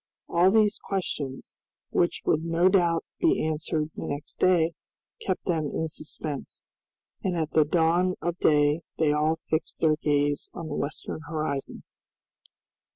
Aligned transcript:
All 0.27 0.49
these 0.49 0.79
questions, 0.79 1.55
which 1.91 2.23
would 2.25 2.43
no 2.43 2.69
doubt 2.69 3.05
be 3.19 3.45
answered 3.45 3.89
the 3.93 4.07
next 4.07 4.39
day, 4.39 4.71
kept 5.23 5.45
them 5.45 5.67
in 5.67 5.87
suspense, 5.89 6.63
and 7.23 7.37
at 7.37 7.51
the 7.51 7.65
dawn 7.65 8.15
of 8.19 8.35
day 8.39 8.81
they 8.97 9.11
all 9.13 9.35
fixed 9.35 9.79
their 9.79 9.97
gaze 9.97 10.49
on 10.55 10.65
the 10.69 10.75
western 10.75 11.19
horizon. 11.29 11.83